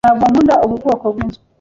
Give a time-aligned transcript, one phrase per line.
[0.05, 1.39] Ntabwo nkunda ubu bwoko bwinzu.